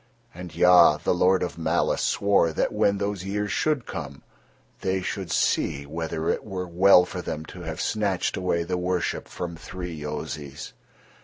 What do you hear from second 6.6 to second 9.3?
well for them to have snatched away the worship